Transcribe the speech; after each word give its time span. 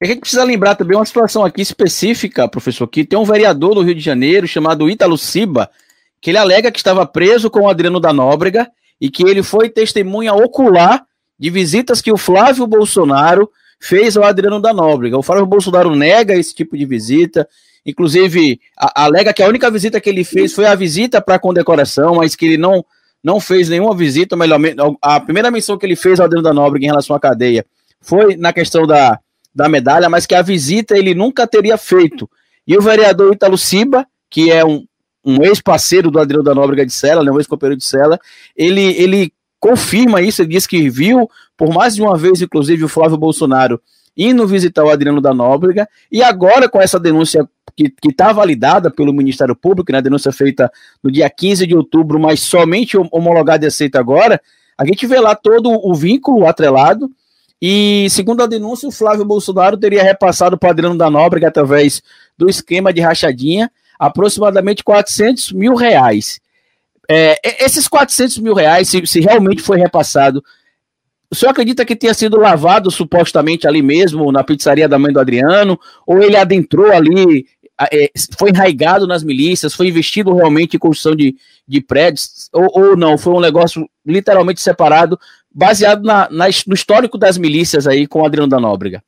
A 0.00 0.06
gente 0.06 0.20
precisa 0.20 0.44
lembrar 0.44 0.76
também 0.76 0.96
uma 0.96 1.04
situação 1.04 1.44
aqui 1.44 1.60
específica, 1.60 2.48
professor, 2.48 2.86
que 2.86 3.04
tem 3.04 3.18
um 3.18 3.24
vereador 3.24 3.74
do 3.74 3.82
Rio 3.82 3.96
de 3.96 4.00
Janeiro 4.00 4.46
chamado 4.46 4.88
Ítalo 4.88 5.18
Ciba, 5.18 5.68
que 6.20 6.30
ele 6.30 6.38
alega 6.38 6.70
que 6.70 6.78
estava 6.78 7.04
preso 7.04 7.50
com 7.50 7.62
o 7.62 7.68
Adriano 7.68 7.98
da 7.98 8.12
Nóbrega 8.12 8.70
e 9.00 9.10
que 9.10 9.24
ele 9.24 9.42
foi 9.42 9.68
testemunha 9.68 10.32
ocular 10.32 11.04
de 11.38 11.50
visitas 11.50 12.00
que 12.00 12.12
o 12.12 12.16
Flávio 12.16 12.64
Bolsonaro 12.66 13.50
fez 13.80 14.16
ao 14.16 14.22
Adriano 14.22 14.60
da 14.60 14.72
Nóbrega. 14.72 15.18
O 15.18 15.22
Flávio 15.22 15.46
Bolsonaro 15.46 15.94
nega 15.94 16.36
esse 16.36 16.54
tipo 16.54 16.76
de 16.76 16.84
visita, 16.84 17.48
inclusive 17.84 18.60
a, 18.76 19.04
alega 19.04 19.32
que 19.32 19.42
a 19.42 19.48
única 19.48 19.68
visita 19.68 20.00
que 20.00 20.08
ele 20.08 20.22
fez 20.22 20.52
foi 20.52 20.66
a 20.66 20.76
visita 20.76 21.20
para 21.20 21.40
condecoração, 21.40 22.16
mas 22.16 22.36
que 22.36 22.46
ele 22.46 22.56
não, 22.56 22.84
não 23.22 23.40
fez 23.40 23.68
nenhuma 23.68 23.96
visita, 23.96 24.36
melhor, 24.36 24.60
a 25.02 25.18
primeira 25.18 25.50
menção 25.50 25.76
que 25.76 25.86
ele 25.86 25.96
fez 25.96 26.20
ao 26.20 26.26
Adriano 26.26 26.44
da 26.44 26.54
Nóbrega 26.54 26.86
em 26.86 26.88
relação 26.88 27.16
à 27.16 27.20
cadeia 27.20 27.66
foi 28.00 28.36
na 28.36 28.52
questão 28.52 28.86
da 28.86 29.18
da 29.58 29.68
medalha, 29.68 30.08
mas 30.08 30.24
que 30.24 30.36
a 30.36 30.40
visita 30.40 30.96
ele 30.96 31.16
nunca 31.16 31.44
teria 31.44 31.76
feito. 31.76 32.30
E 32.64 32.76
o 32.76 32.80
vereador 32.80 33.34
Italo 33.34 33.58
Ciba, 33.58 34.06
que 34.30 34.52
é 34.52 34.64
um, 34.64 34.86
um 35.24 35.42
ex-parceiro 35.42 36.12
do 36.12 36.20
Adriano 36.20 36.44
da 36.44 36.54
Nóbrega 36.54 36.86
de 36.86 36.92
Sela, 36.92 37.24
né, 37.24 37.32
um 37.32 37.38
ex-companheiro 37.38 37.76
de 37.76 37.84
Sela, 37.84 38.20
ele, 38.56 38.94
ele 38.96 39.32
confirma 39.58 40.22
isso, 40.22 40.42
ele 40.42 40.50
diz 40.50 40.64
que 40.64 40.88
viu 40.88 41.28
por 41.56 41.74
mais 41.74 41.96
de 41.96 42.02
uma 42.02 42.16
vez, 42.16 42.40
inclusive, 42.40 42.84
o 42.84 42.88
Flávio 42.88 43.18
Bolsonaro 43.18 43.80
indo 44.16 44.46
visitar 44.46 44.84
o 44.84 44.90
Adriano 44.90 45.20
da 45.20 45.34
Nóbrega, 45.34 45.88
e 46.10 46.22
agora 46.22 46.68
com 46.68 46.80
essa 46.80 46.98
denúncia 46.98 47.48
que 47.76 47.92
está 48.08 48.32
validada 48.32 48.90
pelo 48.90 49.12
Ministério 49.12 49.56
Público, 49.56 49.90
né, 49.90 50.00
denúncia 50.00 50.30
feita 50.30 50.70
no 51.02 51.10
dia 51.10 51.28
15 51.28 51.66
de 51.66 51.74
outubro, 51.74 52.18
mas 52.18 52.40
somente 52.40 52.96
homologada 52.96 53.64
e 53.64 53.68
aceita 53.68 53.98
agora, 53.98 54.40
a 54.76 54.84
gente 54.86 55.04
vê 55.04 55.18
lá 55.18 55.34
todo 55.34 55.70
o 55.70 55.94
vínculo 55.94 56.46
atrelado, 56.46 57.10
e, 57.60 58.06
segundo 58.10 58.42
a 58.42 58.46
denúncia, 58.46 58.88
o 58.88 58.92
Flávio 58.92 59.24
Bolsonaro 59.24 59.76
teria 59.76 60.02
repassado 60.02 60.56
para 60.56 60.70
Adriano 60.70 60.96
da 60.96 61.10
Nóbrega, 61.10 61.48
através 61.48 62.02
do 62.36 62.48
esquema 62.48 62.92
de 62.92 63.00
rachadinha, 63.00 63.70
aproximadamente 63.98 64.84
400 64.84 65.52
mil 65.52 65.74
reais. 65.74 66.40
É, 67.10 67.64
esses 67.64 67.88
400 67.88 68.38
mil 68.38 68.54
reais, 68.54 68.88
se, 68.88 69.04
se, 69.06 69.20
realmente 69.20 69.62
foi 69.62 69.78
repassado, 69.78 70.44
o 71.30 71.34
senhor 71.34 71.50
acredita 71.50 71.84
que 71.84 71.96
tenha 71.96 72.14
sido 72.14 72.38
lavado 72.38 72.90
supostamente 72.90 73.66
ali 73.66 73.82
mesmo, 73.82 74.30
na 74.30 74.44
pizzaria 74.44 74.88
da 74.88 74.98
mãe 74.98 75.12
do 75.12 75.20
Adriano, 75.20 75.78
ou 76.06 76.22
ele 76.22 76.36
adentrou 76.36 76.92
ali, 76.92 77.46
foi 78.36 78.50
enraigado 78.50 79.06
nas 79.06 79.22
milícias, 79.22 79.74
foi 79.74 79.88
investido 79.88 80.34
realmente 80.34 80.76
em 80.76 80.80
construção 80.80 81.14
de, 81.14 81.36
de 81.66 81.80
prédios, 81.80 82.48
ou, 82.52 82.68
ou 82.72 82.96
não, 82.96 83.16
foi 83.16 83.34
um 83.34 83.40
negócio 83.40 83.88
literalmente 84.04 84.60
separado 84.60 85.18
baseado 85.54 86.02
na, 86.02 86.28
na, 86.30 86.46
no 86.66 86.74
histórico 86.74 87.18
das 87.18 87.38
milícias 87.38 87.86
aí 87.86 88.06
com 88.06 88.22
o 88.22 88.26
Adriano 88.26 88.48
da 88.48 88.60
Nóbrega? 88.60 89.02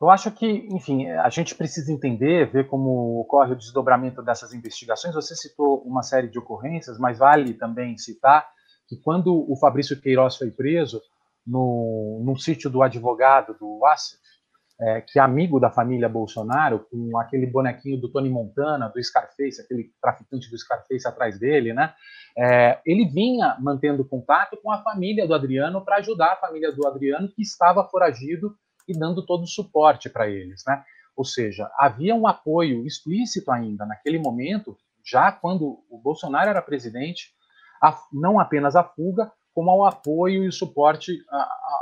Eu 0.00 0.10
acho 0.10 0.30
que, 0.30 0.68
enfim, 0.70 1.08
a 1.08 1.30
gente 1.30 1.54
precisa 1.54 1.90
entender, 1.90 2.50
ver 2.50 2.66
como 2.66 3.20
ocorre 3.20 3.52
o 3.52 3.56
desdobramento 3.56 4.22
dessas 4.22 4.52
investigações. 4.52 5.14
Você 5.14 5.34
citou 5.34 5.82
uma 5.86 6.02
série 6.02 6.28
de 6.28 6.38
ocorrências, 6.38 6.98
mas 6.98 7.18
vale 7.18 7.54
também 7.54 7.96
citar 7.96 8.46
que 8.86 8.96
quando 8.96 9.50
o 9.50 9.56
Fabrício 9.56 9.98
Queiroz 9.98 10.36
foi 10.36 10.50
preso 10.50 11.00
no, 11.46 12.20
no 12.22 12.36
sítio 12.38 12.68
do 12.68 12.82
advogado 12.82 13.56
do 13.58 13.78
Wassef, 13.78 14.18
é, 14.80 15.00
que 15.00 15.18
é 15.18 15.22
amigo 15.22 15.60
da 15.60 15.70
família 15.70 16.08
Bolsonaro, 16.08 16.86
com 16.90 17.16
aquele 17.18 17.46
bonequinho 17.46 18.00
do 18.00 18.10
Tony 18.10 18.28
Montana, 18.28 18.88
do 18.88 19.02
Scarface, 19.02 19.60
aquele 19.60 19.92
traficante 20.00 20.50
do 20.50 20.58
Scarface 20.58 21.06
atrás 21.06 21.38
dele, 21.38 21.72
né? 21.72 21.94
É, 22.36 22.80
ele 22.84 23.04
vinha 23.06 23.56
mantendo 23.60 24.04
contato 24.04 24.58
com 24.60 24.72
a 24.72 24.82
família 24.82 25.26
do 25.26 25.34
Adriano 25.34 25.84
para 25.84 25.96
ajudar 25.96 26.32
a 26.32 26.36
família 26.36 26.72
do 26.72 26.86
Adriano, 26.86 27.28
que 27.28 27.42
estava 27.42 27.84
foragido 27.84 28.56
e 28.88 28.98
dando 28.98 29.24
todo 29.24 29.44
o 29.44 29.48
suporte 29.48 30.10
para 30.10 30.28
eles, 30.28 30.62
né? 30.66 30.82
Ou 31.16 31.24
seja, 31.24 31.70
havia 31.78 32.14
um 32.14 32.26
apoio 32.26 32.84
explícito 32.84 33.52
ainda 33.52 33.86
naquele 33.86 34.18
momento, 34.18 34.76
já 35.04 35.30
quando 35.30 35.84
o 35.88 35.98
Bolsonaro 36.02 36.50
era 36.50 36.60
presidente, 36.60 37.30
a, 37.80 37.96
não 38.12 38.40
apenas 38.40 38.74
a 38.74 38.82
fuga, 38.82 39.30
como 39.54 39.70
ao 39.70 39.84
apoio 39.84 40.44
e 40.44 40.52
suporte 40.52 41.18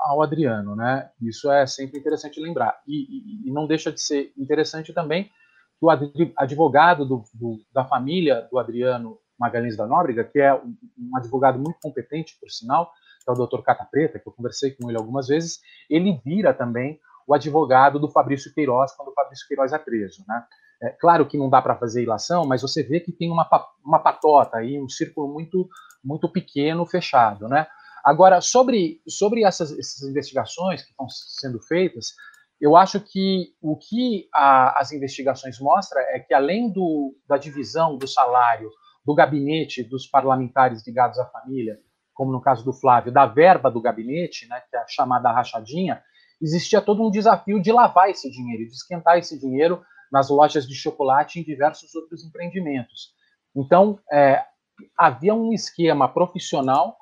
ao 0.05 0.23
Adriano, 0.23 0.77
né? 0.77 1.11
Isso 1.21 1.51
é 1.51 1.67
sempre 1.67 1.99
interessante 1.99 2.39
lembrar. 2.39 2.81
E, 2.87 3.03
e, 3.03 3.49
e, 3.49 3.53
não 3.53 3.67
deixa 3.67 3.91
de 3.91 4.01
ser 4.01 4.33
interessante 4.37 4.93
também 4.93 5.25
que 5.25 5.85
o 5.87 5.91
advogado 6.37 7.05
do, 7.07 7.25
do, 7.33 7.59
da 7.73 7.85
família 7.85 8.47
do 8.51 8.59
Adriano 8.59 9.19
Magalhães 9.39 9.77
da 9.77 9.87
Nóbrega, 9.87 10.23
que 10.23 10.39
é 10.39 10.55
um, 10.55 10.77
um 10.99 11.17
advogado 11.17 11.59
muito 11.59 11.79
competente, 11.83 12.37
por 12.39 12.51
sinal, 12.51 12.93
que 13.25 13.31
é 13.31 13.33
o 13.33 13.47
Dr. 13.47 13.63
Cata 13.63 13.85
Preta, 13.91 14.19
que 14.19 14.29
eu 14.29 14.33
conversei 14.33 14.73
com 14.73 14.91
ele 14.91 14.99
algumas 14.99 15.29
vezes, 15.29 15.61
ele 15.89 16.21
vira 16.25 16.53
também 16.53 17.01
o 17.27 17.35
advogado 17.35 17.99
do 17.99 18.09
Fabrício 18.09 18.53
Queiroz 18.53 18.93
quando 18.93 19.09
o 19.09 19.15
Fabrício 19.15 19.49
Queiroz 19.49 19.73
é 19.73 19.79
preso, 19.79 20.25
né? 20.29 20.45
É, 20.83 20.91
claro 20.91 21.27
que 21.27 21.39
não 21.39 21.49
dá 21.49 21.63
para 21.63 21.77
fazer 21.77 22.03
ilação, 22.03 22.45
mas 22.45 22.61
você 22.61 22.83
vê 22.83 22.99
que 22.99 23.13
tem 23.13 23.31
uma, 23.31 23.49
uma 23.85 24.01
patota 24.01 24.57
aí, 24.57 24.81
um 24.81 24.89
círculo 24.89 25.33
muito, 25.33 25.69
muito 26.05 26.29
pequeno, 26.29 26.85
fechado. 26.85 27.47
Né? 27.47 27.67
Agora, 28.05 28.41
sobre, 28.41 29.01
sobre 29.09 29.45
essas, 29.45 29.71
essas 29.79 30.03
investigações 30.09 30.83
que 30.83 30.91
estão 30.91 31.07
sendo 31.09 31.61
feitas, 31.61 32.15
eu 32.61 32.77
acho 32.77 33.01
que 33.01 33.55
o 33.61 33.77
que 33.77 34.29
a, 34.35 34.81
as 34.81 34.91
investigações 34.91 35.61
mostram 35.61 36.01
é 36.01 36.19
que, 36.19 36.35
além 36.35 36.73
do, 36.73 37.17
da 37.29 37.37
divisão 37.37 37.97
do 37.97 38.09
salário 38.09 38.69
do 39.05 39.15
gabinete 39.15 39.83
dos 39.83 40.07
parlamentares 40.07 40.87
ligados 40.87 41.19
à 41.19 41.27
família, 41.27 41.79
como 42.13 42.33
no 42.33 42.41
caso 42.41 42.65
do 42.65 42.73
Flávio, 42.73 43.13
da 43.13 43.27
verba 43.27 43.71
do 43.71 43.81
gabinete, 43.81 44.47
né, 44.49 44.61
que 44.69 44.77
é 44.77 44.81
a 44.81 44.87
chamada 44.87 45.33
rachadinha, 45.33 46.03
existia 46.41 46.81
todo 46.81 47.05
um 47.05 47.11
desafio 47.11 47.61
de 47.61 47.73
lavar 47.73 48.11
esse 48.11 48.31
dinheiro, 48.31 48.67
de 48.67 48.73
esquentar 48.73 49.19
esse 49.19 49.39
dinheiro 49.39 49.83
nas 50.13 50.29
lojas 50.29 50.69
de 50.69 50.75
chocolate 50.75 51.39
e 51.39 51.43
em 51.43 51.45
diversos 51.45 51.95
outros 51.95 52.23
empreendimentos. 52.25 53.15
Então, 53.57 53.99
é, 54.13 54.45
havia 54.97 55.35
um 55.35 55.53
esquema 55.53 56.07
profissional 56.07 56.97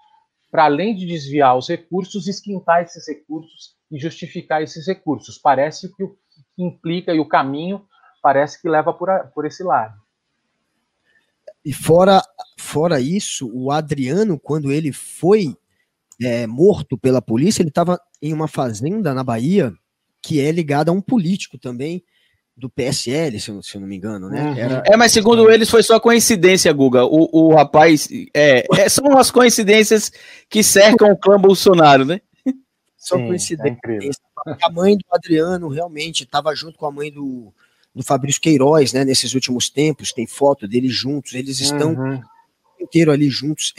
para, 0.50 0.65
além 0.65 0.94
de 0.94 1.06
desviar 1.06 1.56
os 1.56 1.69
recursos, 1.69 2.26
esquentar 2.26 2.82
esses 2.82 3.06
recursos 3.06 3.76
e 3.91 3.98
justificar 3.98 4.62
esses 4.62 4.87
recursos. 4.87 5.38
Parece 5.38 5.93
que 5.94 6.04
o 6.04 6.16
que 6.54 6.62
implica 6.62 7.12
e 7.12 7.21
o 7.21 7.28
caminho 7.28 7.84
parece 8.22 8.60
que 8.60 8.69
leva 8.69 8.93
por, 8.93 9.10
a, 9.10 9.25
por 9.25 9.44
esse 9.44 9.62
lado. 9.62 9.94
E 11.65 11.72
fora, 11.72 12.22
fora 12.59 13.00
isso, 13.00 13.50
o 13.53 13.71
Adriano, 13.71 14.38
quando 14.38 14.72
ele 14.72 14.92
foi 14.92 15.56
é, 16.21 16.47
morto 16.47 16.97
pela 16.97 17.21
polícia, 17.21 17.62
ele 17.62 17.69
estava 17.71 18.00
em 18.22 18.32
uma 18.32 18.48
fazenda 18.48 19.12
na 19.15 19.25
Bahia 19.25 19.72
que 20.22 20.41
é 20.41 20.50
ligada 20.53 20.91
a 20.91 20.94
um 20.94 21.00
político 21.00 21.59
também, 21.59 22.04
do 22.60 22.69
PSL, 22.71 23.41
se 23.41 23.50
eu, 23.50 23.62
se 23.62 23.75
eu 23.75 23.81
não 23.81 23.88
me 23.88 23.97
engano, 23.97 24.28
né? 24.28 24.43
Uhum. 24.43 24.56
Era... 24.56 24.82
É, 24.87 24.97
mas 24.97 25.10
segundo 25.10 25.50
eles 25.50 25.71
foi 25.71 25.82
só 25.82 25.98
coincidência, 25.98 26.72
Guga. 26.72 27.04
O, 27.04 27.28
o 27.32 27.54
rapaz. 27.54 28.09
É, 28.34 28.65
é, 28.78 28.88
são 28.88 29.16
as 29.16 29.31
coincidências 29.31 30.12
que 30.48 30.62
cercam 30.62 31.10
o 31.10 31.16
clã 31.16 31.41
Bolsonaro, 31.41 32.04
né? 32.04 32.21
Só 32.97 33.16
Sim, 33.16 33.26
coincidência. 33.28 33.78
É 34.47 34.56
a 34.62 34.71
mãe 34.71 34.97
do 34.97 35.04
Adriano 35.10 35.69
realmente 35.69 36.25
estava 36.25 36.54
junto 36.54 36.78
com 36.78 36.87
a 36.87 36.93
mãe 36.93 37.10
do, 37.10 37.53
do 37.94 38.04
Fabrício 38.04 38.41
Queiroz, 38.41 38.92
né? 38.92 39.04
Nesses 39.04 39.34
últimos 39.34 39.71
tempos, 39.71 40.12
tem 40.12 40.27
foto 40.27 40.69
deles 40.69 40.92
juntos, 40.92 41.32
eles 41.32 41.60
estão 41.60 41.94
uhum. 41.94 42.21
inteiro 42.78 43.10
ali 43.10 43.31
juntos. 43.31 43.72